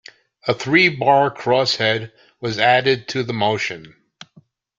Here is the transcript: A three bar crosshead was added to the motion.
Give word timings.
A 0.47 0.55
three 0.55 0.89
bar 0.89 1.29
crosshead 1.31 2.11
was 2.39 2.57
added 2.57 3.07
to 3.09 3.21
the 3.21 3.33
motion. 3.33 3.93